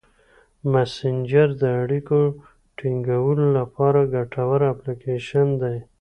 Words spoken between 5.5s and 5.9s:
دی.